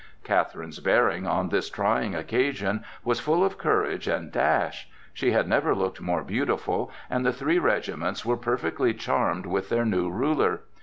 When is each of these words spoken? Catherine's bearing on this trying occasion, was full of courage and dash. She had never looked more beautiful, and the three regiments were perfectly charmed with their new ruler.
Catherine's 0.23 0.79
bearing 0.79 1.27
on 1.27 1.49
this 1.49 1.69
trying 1.69 2.15
occasion, 2.15 2.83
was 3.03 3.19
full 3.19 3.45
of 3.45 3.59
courage 3.59 4.07
and 4.07 4.31
dash. 4.31 4.89
She 5.13 5.29
had 5.29 5.47
never 5.47 5.75
looked 5.75 6.01
more 6.01 6.23
beautiful, 6.23 6.89
and 7.07 7.23
the 7.23 7.31
three 7.31 7.59
regiments 7.59 8.25
were 8.25 8.35
perfectly 8.35 8.95
charmed 8.95 9.45
with 9.45 9.69
their 9.69 9.85
new 9.85 10.09
ruler. 10.09 10.61